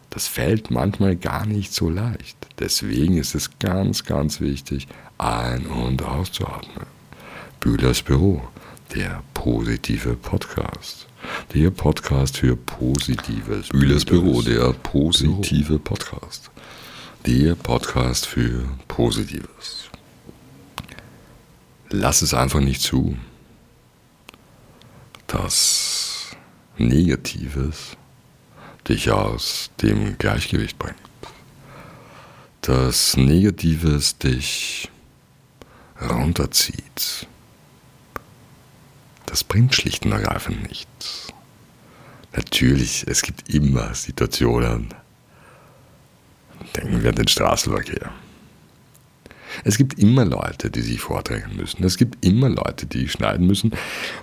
Das 0.09 0.27
fällt 0.27 0.69
manchmal 0.69 1.15
gar 1.15 1.45
nicht 1.45 1.73
so 1.73 1.89
leicht. 1.89 2.37
Deswegen 2.59 3.17
ist 3.17 3.33
es 3.33 3.57
ganz, 3.59 4.03
ganz 4.03 4.41
wichtig, 4.41 4.87
ein- 5.17 5.67
und 5.67 6.03
auszuatmen. 6.03 6.87
Bühlers 7.61 8.01
Büro, 8.01 8.41
der 8.93 9.23
positive 9.33 10.15
Podcast. 10.15 11.07
Der 11.53 11.71
Podcast 11.71 12.37
für 12.37 12.55
Positives. 12.55 13.69
Bühlers 13.69 14.05
Büro, 14.05 14.41
der 14.41 14.73
positive 14.73 15.79
Podcast. 15.79 16.51
Der 17.25 17.55
Podcast 17.55 18.27
für 18.27 18.63
Positives. 18.87 19.89
Lass 21.89 22.21
es 22.21 22.33
einfach 22.33 22.59
nicht 22.59 22.81
zu. 22.81 23.17
dass 25.27 26.35
Negatives 26.77 27.97
dich 28.87 29.11
aus 29.11 29.71
dem 29.81 30.17
Gleichgewicht 30.17 30.77
bringt. 30.77 30.95
Dass 32.61 33.17
Negatives 33.17 34.17
dich 34.17 34.89
runterzieht. 36.01 37.27
Das 39.35 39.43
bringt 39.43 39.75
schlicht 39.75 40.05
und 40.05 40.13
ergreifend 40.13 40.69
nichts. 40.69 41.27
Natürlich, 42.37 43.03
es 43.05 43.21
gibt 43.21 43.53
immer 43.53 43.93
Situationen, 43.93 44.93
denken 46.73 47.03
wir 47.03 47.09
an 47.09 47.15
den 47.15 47.27
Straßenverkehr. 47.27 48.13
Es 49.65 49.77
gibt 49.77 49.99
immer 49.99 50.23
Leute, 50.23 50.71
die 50.71 50.79
sich 50.79 51.01
vordrängen 51.01 51.57
müssen. 51.57 51.83
Es 51.83 51.97
gibt 51.97 52.25
immer 52.25 52.47
Leute, 52.47 52.85
die 52.85 53.09
schneiden 53.09 53.45
müssen. 53.45 53.73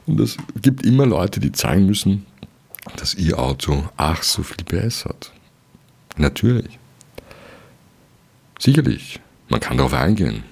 Und 0.07 0.19
es 0.19 0.39
gibt 0.63 0.87
immer 0.87 1.05
Leute, 1.05 1.41
die 1.41 1.53
zeigen 1.53 1.85
müssen, 1.85 2.25
dass 2.97 3.15
ihr 3.15 3.39
Auto 3.39 3.91
ach 3.99 4.23
so 4.23 4.43
viel 4.43 4.65
PS 4.65 5.05
hat. 5.05 5.31
Natürlich. 6.17 6.79
Sicherlich, 8.59 9.21
man 9.51 9.61
kann 9.61 9.77
darauf 9.77 9.93
eingehen 9.93 10.43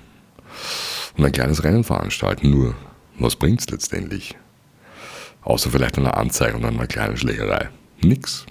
und 1.16 1.24
ein 1.24 1.32
kleines 1.32 1.64
Rennen 1.64 1.82
veranstalten. 1.82 2.50
Nur, 2.50 2.74
was 3.18 3.36
bringt 3.36 3.60
es 3.60 3.70
letztendlich? 3.70 4.36
Außer 5.42 5.70
vielleicht 5.70 5.98
eine 5.98 6.16
Anzeige 6.16 6.56
und 6.56 6.64
eine 6.64 6.86
kleine 6.86 7.16
Schlägerei. 7.16 7.68
Nix. 8.02 8.46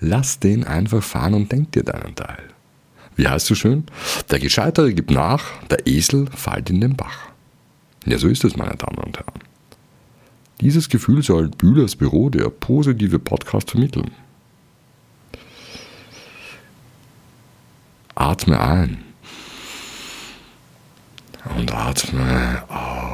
Lass 0.00 0.38
den 0.38 0.64
einfach 0.64 1.02
fahren 1.02 1.34
und 1.34 1.50
denk 1.50 1.72
dir 1.72 1.82
deinen 1.82 2.14
Teil. 2.14 2.42
Wie 3.16 3.26
heißt 3.26 3.48
du 3.48 3.54
schön? 3.54 3.84
Der 4.30 4.38
Gescheitere 4.38 4.92
gibt 4.92 5.10
nach, 5.10 5.42
der 5.70 5.86
Esel 5.86 6.28
fällt 6.30 6.70
in 6.70 6.80
den 6.80 6.96
Bach. 6.96 7.30
Ja, 8.04 8.18
so 8.18 8.28
ist 8.28 8.44
es, 8.44 8.56
meine 8.56 8.76
Damen 8.76 8.98
und 8.98 9.16
Herren. 9.16 9.40
Dieses 10.60 10.88
Gefühl 10.88 11.22
soll 11.22 11.48
Bühlers 11.48 11.96
Büro, 11.96 12.30
der 12.30 12.48
positive 12.50 13.18
Podcast, 13.18 13.70
vermitteln. 13.70 14.10
Atme 18.14 18.58
ein 18.60 19.04
und 21.56 21.72
atme 21.72 22.64
aus. 22.68 23.05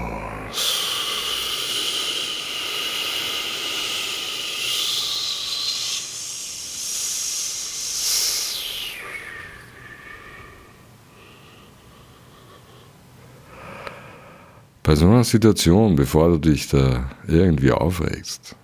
Bei 14.84 14.96
so 14.96 15.06
einer 15.06 15.22
Situation, 15.22 15.94
bevor 15.94 16.28
du 16.30 16.38
dich 16.38 16.66
da 16.66 17.08
irgendwie 17.28 17.70
aufregst, 17.70 18.56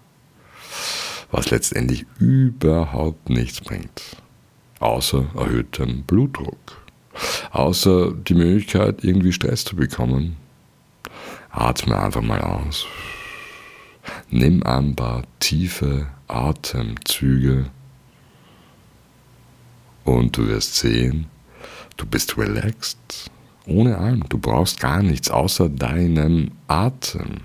was 1.30 1.50
letztendlich 1.50 2.06
überhaupt 2.18 3.30
nichts 3.30 3.60
bringt, 3.60 4.16
außer 4.80 5.26
erhöhtem 5.36 6.02
Blutdruck, 6.02 6.82
außer 7.52 8.12
die 8.14 8.34
Möglichkeit, 8.34 9.04
irgendwie 9.04 9.32
Stress 9.32 9.64
zu 9.64 9.76
bekommen, 9.76 10.36
atme 11.50 11.96
einfach 11.96 12.22
mal 12.22 12.40
aus. 12.40 12.84
Nimm 14.28 14.64
ein 14.64 14.96
paar 14.96 15.22
tiefe 15.38 16.08
Atemzüge 16.26 17.70
und 20.02 20.36
du 20.36 20.48
wirst 20.48 20.74
sehen, 20.74 21.26
du 21.96 22.06
bist 22.06 22.36
relaxed 22.36 23.30
ohne 23.68 23.98
allem. 23.98 24.24
Du 24.28 24.38
brauchst 24.38 24.80
gar 24.80 25.02
nichts 25.02 25.30
außer 25.30 25.68
deinem 25.68 26.52
Atem. 26.66 27.42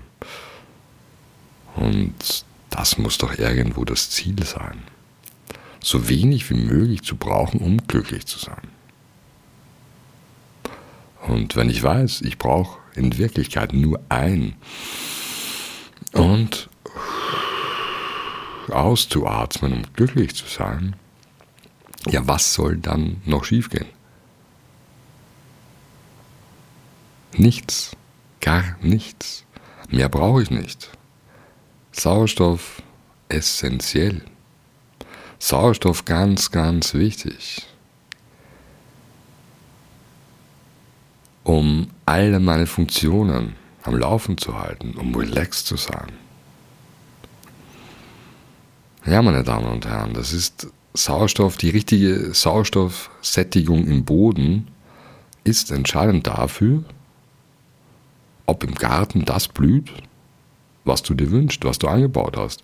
Und 1.76 2.44
das 2.70 2.98
muss 2.98 3.18
doch 3.18 3.38
irgendwo 3.38 3.84
das 3.84 4.10
Ziel 4.10 4.42
sein. 4.44 4.82
So 5.80 6.08
wenig 6.08 6.48
wie 6.50 6.54
möglich 6.54 7.02
zu 7.02 7.16
brauchen, 7.16 7.60
um 7.60 7.78
glücklich 7.86 8.26
zu 8.26 8.38
sein. 8.38 8.68
Und 11.26 11.56
wenn 11.56 11.70
ich 11.70 11.82
weiß, 11.82 12.22
ich 12.22 12.38
brauche 12.38 12.78
in 12.94 13.16
Wirklichkeit 13.16 13.72
nur 13.72 14.00
ein 14.08 14.54
und 16.12 16.68
auszuatmen, 18.68 19.72
um 19.72 19.82
glücklich 19.94 20.34
zu 20.34 20.46
sein, 20.46 20.96
ja, 22.10 22.26
was 22.26 22.54
soll 22.54 22.76
dann 22.76 23.22
noch 23.24 23.44
schiefgehen? 23.44 23.86
Nichts, 27.36 27.96
gar 28.40 28.76
nichts. 28.80 29.44
Mehr 29.90 30.08
brauche 30.08 30.42
ich 30.42 30.50
nicht. 30.50 30.90
Sauerstoff 31.92 32.82
essentiell. 33.28 34.22
Sauerstoff 35.38 36.04
ganz, 36.04 36.50
ganz 36.50 36.94
wichtig. 36.94 37.66
Um 41.42 41.88
alle 42.06 42.40
meine 42.40 42.66
Funktionen 42.66 43.54
am 43.82 43.96
Laufen 43.96 44.38
zu 44.38 44.58
halten, 44.58 44.94
um 44.94 45.14
relaxed 45.14 45.66
zu 45.66 45.76
sein. 45.76 46.12
Ja, 49.04 49.20
meine 49.20 49.44
Damen 49.44 49.66
und 49.66 49.86
Herren, 49.86 50.14
das 50.14 50.32
ist 50.32 50.68
Sauerstoff, 50.94 51.56
die 51.58 51.70
richtige 51.70 52.32
Sauerstoffsättigung 52.32 53.86
im 53.86 54.04
Boden 54.04 54.68
ist 55.42 55.70
entscheidend 55.70 56.26
dafür, 56.26 56.84
ob 58.46 58.64
im 58.64 58.74
Garten 58.74 59.24
das 59.24 59.48
blüht, 59.48 59.90
was 60.84 61.02
du 61.02 61.14
dir 61.14 61.30
wünschst, 61.30 61.64
was 61.64 61.78
du 61.78 61.88
angebaut 61.88 62.36
hast. 62.36 62.62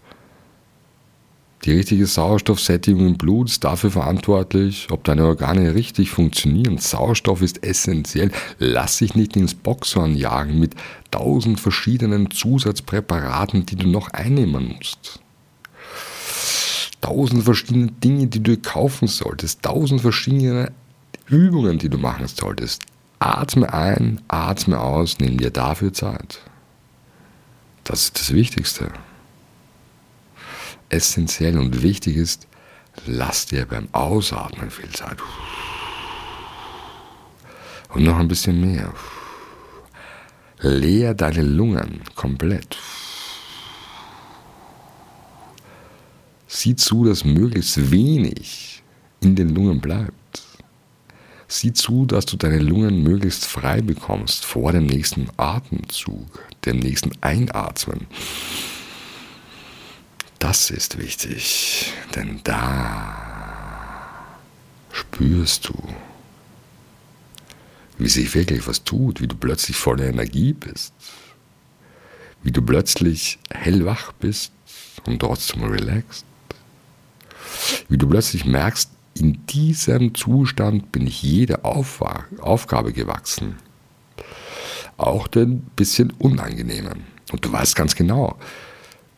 Die 1.64 1.72
richtige 1.72 2.06
Sauerstoffsättigung 2.06 3.06
im 3.06 3.18
Blut 3.18 3.50
ist 3.50 3.64
dafür 3.64 3.90
verantwortlich, 3.90 4.88
ob 4.90 5.04
deine 5.04 5.26
Organe 5.26 5.74
richtig 5.74 6.10
funktionieren. 6.10 6.78
Sauerstoff 6.78 7.42
ist 7.42 7.62
essentiell. 7.62 8.30
Lass 8.58 8.96
dich 8.96 9.14
nicht 9.14 9.36
ins 9.36 9.54
Boxhorn 9.54 10.16
jagen 10.16 10.58
mit 10.58 10.74
tausend 11.10 11.60
verschiedenen 11.60 12.30
Zusatzpräparaten, 12.30 13.66
die 13.66 13.76
du 13.76 13.88
noch 13.88 14.08
einnehmen 14.08 14.74
musst. 14.74 15.20
Tausend 17.02 17.44
verschiedene 17.44 17.88
Dinge, 17.88 18.26
die 18.26 18.42
du 18.42 18.56
kaufen 18.56 19.06
solltest. 19.06 19.62
Tausend 19.62 20.00
verschiedene 20.00 20.72
Übungen, 21.26 21.78
die 21.78 21.90
du 21.90 21.98
machen 21.98 22.26
solltest. 22.26 22.86
Atme 23.20 23.70
ein, 23.72 24.22
atme 24.28 24.80
aus, 24.80 25.18
nimm 25.18 25.36
dir 25.36 25.50
dafür 25.50 25.92
Zeit. 25.92 26.40
Das 27.84 28.04
ist 28.04 28.18
das 28.18 28.32
Wichtigste. 28.32 28.90
Essentiell 30.88 31.58
und 31.58 31.82
wichtig 31.82 32.16
ist, 32.16 32.48
lass 33.06 33.46
dir 33.46 33.66
beim 33.66 33.88
Ausatmen 33.92 34.70
viel 34.70 34.88
Zeit. 34.88 35.18
Und 37.90 38.04
noch 38.04 38.18
ein 38.18 38.28
bisschen 38.28 38.58
mehr. 38.58 38.92
Leer 40.60 41.12
deine 41.12 41.42
Lungen 41.42 42.00
komplett. 42.14 42.78
Sieh 46.46 46.74
zu, 46.74 47.04
dass 47.04 47.24
möglichst 47.24 47.90
wenig 47.90 48.82
in 49.20 49.36
den 49.36 49.54
Lungen 49.54 49.80
bleibt. 49.80 50.19
Sieh 51.52 51.72
zu, 51.72 52.06
dass 52.06 52.26
du 52.26 52.36
deine 52.36 52.60
Lungen 52.60 53.02
möglichst 53.02 53.44
frei 53.44 53.80
bekommst 53.80 54.44
vor 54.44 54.70
dem 54.70 54.86
nächsten 54.86 55.26
Atemzug, 55.36 56.48
dem 56.64 56.78
nächsten 56.78 57.10
Einatmen. 57.22 58.06
Das 60.38 60.70
ist 60.70 60.96
wichtig, 60.98 61.92
denn 62.14 62.40
da 62.44 64.38
spürst 64.92 65.68
du, 65.68 65.74
wie 67.98 68.08
sich 68.08 68.32
wirklich 68.32 68.68
was 68.68 68.84
tut, 68.84 69.20
wie 69.20 69.26
du 69.26 69.34
plötzlich 69.34 69.76
voller 69.76 70.04
Energie 70.04 70.52
bist, 70.52 70.94
wie 72.44 72.52
du 72.52 72.62
plötzlich 72.62 73.40
hellwach 73.50 74.12
bist 74.12 74.52
und 75.04 75.18
trotzdem 75.18 75.64
relaxed, 75.64 76.24
wie 77.88 77.98
du 77.98 78.08
plötzlich 78.08 78.44
merkst, 78.44 78.89
in 79.20 79.44
diesem 79.46 80.14
Zustand 80.14 80.92
bin 80.92 81.06
ich 81.06 81.22
jede 81.22 81.64
Aufgabe 81.64 82.92
gewachsen. 82.92 83.56
Auch 84.96 85.28
den 85.28 85.60
bisschen 85.76 86.10
unangenehmen. 86.12 87.04
Und 87.30 87.44
du 87.44 87.52
weißt 87.52 87.76
ganz 87.76 87.94
genau, 87.94 88.38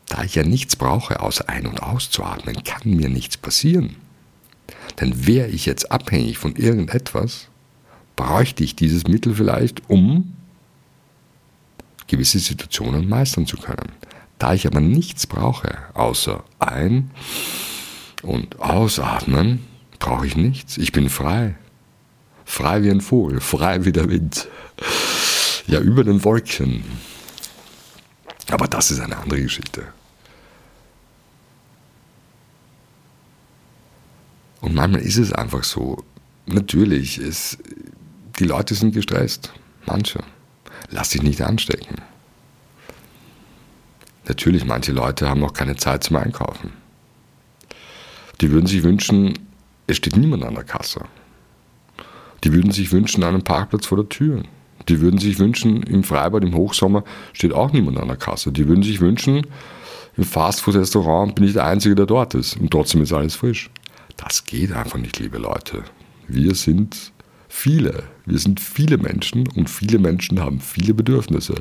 da 0.07 0.23
ich 0.23 0.35
ja 0.35 0.43
nichts 0.43 0.75
brauche, 0.75 1.21
außer 1.21 1.47
ein- 1.47 1.65
und 1.65 1.81
auszuatmen, 1.81 2.63
kann 2.63 2.89
mir 2.95 3.09
nichts 3.09 3.37
passieren. 3.37 3.95
Denn 4.99 5.25
wäre 5.25 5.47
ich 5.47 5.65
jetzt 5.65 5.91
abhängig 5.91 6.37
von 6.37 6.55
irgendetwas, 6.55 7.47
bräuchte 8.15 8.63
ich 8.63 8.75
dieses 8.75 9.07
Mittel 9.07 9.33
vielleicht, 9.33 9.89
um 9.89 10.35
gewisse 12.07 12.39
Situationen 12.39 13.07
meistern 13.07 13.47
zu 13.47 13.57
können. 13.57 13.93
Da 14.37 14.53
ich 14.53 14.67
aber 14.67 14.81
nichts 14.81 15.25
brauche, 15.25 15.77
außer 15.93 16.43
ein- 16.59 17.11
und 18.21 18.59
ausatmen, 18.59 19.65
brauche 20.03 20.27
ich 20.27 20.35
nichts. 20.35 20.77
Ich 20.77 20.91
bin 20.91 21.09
frei. 21.09 21.55
Frei 22.43 22.83
wie 22.83 22.91
ein 22.91 22.99
Vogel, 22.99 23.39
frei 23.39 23.85
wie 23.85 23.93
der 23.93 24.09
Wind. 24.09 24.49
Ja, 25.65 25.79
über 25.79 26.03
den 26.03 26.25
Wolken. 26.25 26.83
Aber 28.51 28.67
das 28.67 28.91
ist 28.91 28.99
eine 28.99 29.15
andere 29.15 29.41
Geschichte. 29.41 29.87
Und 34.59 34.75
manchmal 34.75 35.01
ist 35.03 35.17
es 35.17 35.31
einfach 35.31 35.63
so. 35.63 36.03
Natürlich, 36.47 37.17
es, 37.17 37.57
die 38.39 38.43
Leute 38.43 38.75
sind 38.75 38.93
gestresst. 38.93 39.53
Manche. 39.85 40.21
Lass 40.89 41.09
dich 41.11 41.23
nicht 41.23 41.41
anstecken. 41.41 42.01
Natürlich, 44.27 44.65
manche 44.65 44.91
Leute 44.91 45.29
haben 45.29 45.39
noch 45.39 45.53
keine 45.53 45.77
Zeit 45.77 46.03
zum 46.03 46.17
Einkaufen. 46.17 46.73
Die 48.41 48.51
würden 48.51 48.67
sich 48.67 48.83
wünschen, 48.83 49.42
es 49.87 49.97
steht 49.97 50.17
niemand 50.17 50.43
an 50.43 50.55
der 50.55 50.63
Kasse. 50.63 51.01
Die 52.43 52.53
würden 52.53 52.71
sich 52.71 52.91
wünschen, 52.91 53.23
einen 53.23 53.43
Parkplatz 53.43 53.85
vor 53.85 53.97
der 53.97 54.09
Tür. 54.09 54.43
Die 54.89 54.99
würden 54.99 55.19
sich 55.19 55.39
wünschen, 55.39 55.83
im 55.83 56.03
Freibad 56.03 56.43
im 56.43 56.55
Hochsommer 56.55 57.03
steht 57.31 57.53
auch 57.53 57.71
niemand 57.71 57.99
an 57.99 58.07
der 58.07 58.17
Kasse. 58.17 58.51
Die 58.51 58.67
würden 58.67 58.83
sich 58.83 58.99
wünschen, 58.99 59.47
im 60.15 60.23
Fastfood-Restaurant 60.23 61.33
bin 61.35 61.45
ich 61.45 61.53
der 61.53 61.65
Einzige, 61.65 61.95
der 61.95 62.05
dort 62.05 62.35
ist. 62.35 62.57
Und 62.57 62.69
trotzdem 62.69 63.01
ist 63.01 63.13
alles 63.13 63.35
frisch. 63.35 63.69
Das 64.17 64.45
geht 64.45 64.71
einfach 64.71 64.99
nicht, 64.99 65.17
liebe 65.19 65.37
Leute. 65.37 65.83
Wir 66.27 66.53
sind 66.53 67.13
viele. 67.49 68.03
Wir 68.25 68.37
sind 68.37 68.59
viele 68.59 68.97
Menschen 68.97 69.47
und 69.55 69.69
viele 69.69 69.97
Menschen 69.97 70.39
haben 70.39 70.59
viele 70.59 70.93
Bedürfnisse. 70.93 71.55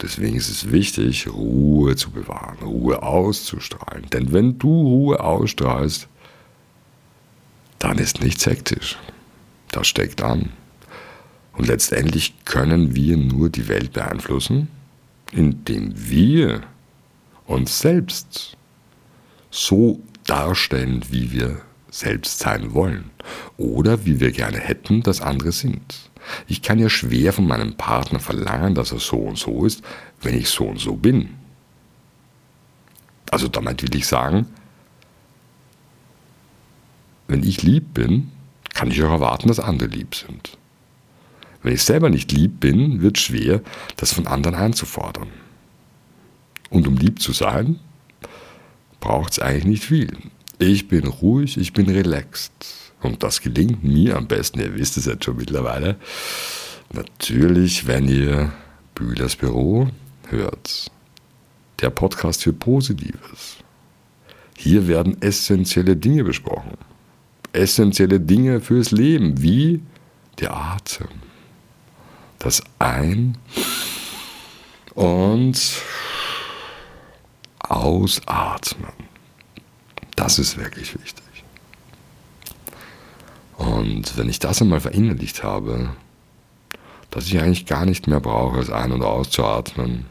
Deswegen 0.00 0.36
ist 0.36 0.48
es 0.48 0.72
wichtig, 0.72 1.28
Ruhe 1.28 1.96
zu 1.96 2.10
bewahren, 2.10 2.58
Ruhe 2.62 3.02
auszustrahlen. 3.02 4.06
Denn 4.12 4.32
wenn 4.32 4.58
du 4.58 4.68
Ruhe 4.68 5.20
ausstrahlst, 5.20 6.08
dann 7.78 7.98
ist 7.98 8.22
nichts 8.22 8.46
hektisch. 8.46 8.98
Das 9.70 9.86
steckt 9.86 10.22
an. 10.22 10.50
Und 11.52 11.66
letztendlich 11.66 12.34
können 12.44 12.94
wir 12.94 13.16
nur 13.16 13.48
die 13.48 13.68
Welt 13.68 13.92
beeinflussen, 13.92 14.68
indem 15.32 15.92
wir 15.94 16.62
uns 17.46 17.80
selbst 17.80 18.56
so 19.50 20.00
darstellen, 20.24 21.04
wie 21.10 21.32
wir 21.32 21.60
selbst 21.90 22.40
sein 22.40 22.74
wollen 22.74 23.10
oder 23.56 24.04
wie 24.04 24.20
wir 24.20 24.32
gerne 24.32 24.58
hätten, 24.58 25.02
dass 25.02 25.20
andere 25.20 25.52
sind. 25.52 26.10
Ich 26.46 26.60
kann 26.60 26.78
ja 26.78 26.90
schwer 26.90 27.32
von 27.32 27.46
meinem 27.46 27.76
Partner 27.76 28.18
verlangen, 28.18 28.74
dass 28.74 28.92
er 28.92 28.98
so 28.98 29.16
und 29.16 29.38
so 29.38 29.64
ist, 29.64 29.82
wenn 30.20 30.36
ich 30.36 30.48
so 30.48 30.64
und 30.64 30.78
so 30.78 30.94
bin. 30.94 31.30
Also 33.30 33.48
damit 33.48 33.82
will 33.82 33.94
ich 33.94 34.06
sagen, 34.06 34.46
wenn 37.28 37.42
ich 37.42 37.62
lieb 37.62 37.94
bin, 37.94 38.30
kann 38.74 38.90
ich 38.90 39.02
auch 39.02 39.10
erwarten, 39.10 39.48
dass 39.48 39.60
andere 39.60 39.88
lieb 39.88 40.14
sind. 40.14 40.58
Wenn 41.62 41.74
ich 41.74 41.82
selber 41.82 42.10
nicht 42.10 42.30
lieb 42.32 42.60
bin, 42.60 43.00
wird 43.00 43.16
es 43.16 43.24
schwer, 43.24 43.60
das 43.96 44.12
von 44.12 44.26
anderen 44.26 44.54
einzufordern. 44.54 45.28
Und 46.70 46.86
um 46.86 46.96
lieb 46.96 47.20
zu 47.20 47.32
sein, 47.32 47.80
braucht 49.00 49.32
es 49.32 49.38
eigentlich 49.38 49.64
nicht 49.64 49.84
viel. 49.84 50.16
Ich 50.58 50.88
bin 50.88 51.06
ruhig, 51.06 51.56
ich 51.58 51.72
bin 51.72 51.88
relaxed. 51.88 52.52
Und 53.02 53.22
das 53.22 53.40
gelingt 53.40 53.84
mir 53.84 54.16
am 54.16 54.26
besten, 54.26 54.60
ihr 54.60 54.74
wisst 54.74 54.96
es 54.96 55.06
jetzt 55.06 55.24
schon 55.24 55.36
mittlerweile, 55.36 55.96
natürlich, 56.92 57.86
wenn 57.86 58.08
ihr 58.08 58.52
Bühlers 58.94 59.36
Büro 59.36 59.88
hört. 60.28 60.90
Der 61.80 61.90
Podcast 61.90 62.42
für 62.42 62.52
Positives. 62.52 63.56
Hier 64.56 64.88
werden 64.88 65.20
essentielle 65.20 65.96
Dinge 65.96 66.24
besprochen. 66.24 66.78
Essentielle 67.52 68.20
Dinge 68.20 68.60
fürs 68.60 68.90
Leben, 68.90 69.40
wie 69.42 69.82
der 70.38 70.54
Atem. 70.54 71.08
Das 72.38 72.62
Ein- 72.78 73.38
und 74.94 75.82
Ausatmen. 77.58 78.92
Das 80.14 80.38
ist 80.38 80.56
wirklich 80.56 80.94
wichtig. 80.98 81.24
Und 83.56 84.16
wenn 84.16 84.28
ich 84.28 84.38
das 84.38 84.60
einmal 84.60 84.80
verinnerlicht 84.80 85.42
habe, 85.42 85.90
dass 87.10 87.26
ich 87.26 87.38
eigentlich 87.40 87.66
gar 87.66 87.86
nicht 87.86 88.06
mehr 88.06 88.20
brauche, 88.20 88.58
als 88.58 88.70
ein- 88.70 88.92
und 88.92 89.02
auszuatmen, 89.02 90.06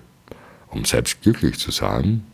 um 0.69 0.86
selbst 0.86 1.21
glücklich 1.21 1.60
zu 1.60 1.71
sein, 1.71 2.26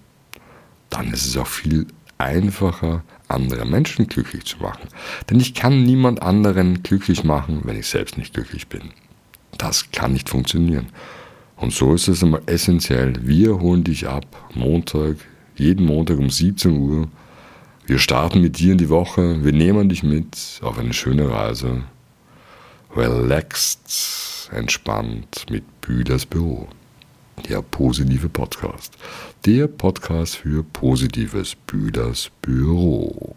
dann 0.90 1.12
ist 1.14 1.26
es 1.26 1.38
auch 1.38 1.48
viel 1.48 1.88
einfacher, 2.22 3.04
andere 3.28 3.66
Menschen 3.66 4.08
glücklich 4.08 4.46
zu 4.46 4.58
machen. 4.58 4.88
Denn 5.30 5.40
ich 5.40 5.54
kann 5.54 5.84
niemand 5.84 6.22
anderen 6.22 6.84
glücklich 6.84 7.24
machen, 7.24 7.62
wenn 7.64 7.78
ich 7.78 7.88
selbst 7.88 8.18
nicht 8.18 8.34
glücklich 8.34 8.68
bin. 8.68 8.92
Das 9.58 9.92
kann 9.92 10.14
nicht 10.14 10.30
funktionieren. 10.30 10.88
Und 11.56 11.74
so 11.74 11.94
ist 11.94 12.08
es 12.08 12.24
einmal 12.24 12.42
essentiell. 12.46 13.14
Wir 13.22 13.60
holen 13.60 13.84
dich 13.84 14.08
ab, 14.08 14.26
Montag, 14.54 15.18
jeden 15.56 15.86
Montag 15.86 16.18
um 16.18 16.30
17 16.30 16.72
Uhr 16.72 17.08
wir 17.92 18.00
starten 18.00 18.40
mit 18.40 18.58
dir 18.60 18.72
in 18.72 18.78
die 18.78 18.88
Woche. 18.88 19.44
Wir 19.44 19.52
nehmen 19.52 19.90
dich 19.90 20.02
mit 20.02 20.62
auf 20.62 20.78
eine 20.78 20.94
schöne 20.94 21.30
Reise. 21.30 21.84
Relaxed, 22.96 24.50
entspannt 24.54 25.46
mit 25.50 25.82
Bühlers 25.82 26.26
Büro. 26.26 26.70
Der 27.50 27.62
positive 27.62 28.30
Podcast. 28.30 28.94
Der 29.46 29.68
Podcast 29.68 30.38
für 30.38 30.64
positives 30.64 31.56
Bühlers 31.56 32.32
Büro. 32.42 33.36